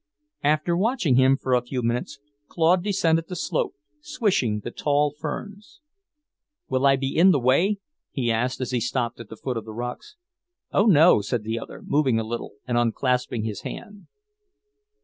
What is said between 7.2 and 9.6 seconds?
the way?" he asked as he stopped at the foot